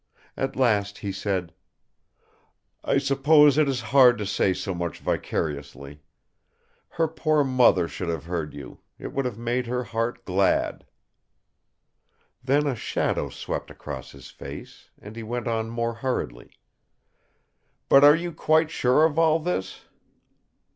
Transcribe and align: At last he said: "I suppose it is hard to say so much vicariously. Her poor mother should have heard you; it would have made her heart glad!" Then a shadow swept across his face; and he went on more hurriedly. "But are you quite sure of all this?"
At 0.35 0.55
last 0.55 0.97
he 0.97 1.11
said: 1.11 1.53
"I 2.83 2.97
suppose 2.97 3.59
it 3.59 3.69
is 3.69 3.81
hard 3.93 4.17
to 4.17 4.25
say 4.25 4.51
so 4.51 4.73
much 4.73 4.97
vicariously. 4.97 6.01
Her 6.89 7.07
poor 7.07 7.43
mother 7.43 7.87
should 7.87 8.09
have 8.09 8.23
heard 8.25 8.55
you; 8.55 8.79
it 8.97 9.13
would 9.13 9.25
have 9.25 9.37
made 9.37 9.67
her 9.67 9.83
heart 9.83 10.25
glad!" 10.25 10.87
Then 12.43 12.65
a 12.65 12.75
shadow 12.75 13.29
swept 13.29 13.69
across 13.69 14.11
his 14.11 14.31
face; 14.31 14.89
and 14.99 15.15
he 15.15 15.21
went 15.21 15.47
on 15.47 15.69
more 15.69 15.93
hurriedly. 15.93 16.49
"But 17.87 18.03
are 18.03 18.15
you 18.15 18.31
quite 18.31 18.71
sure 18.71 19.05
of 19.05 19.19
all 19.19 19.37
this?" 19.37 19.81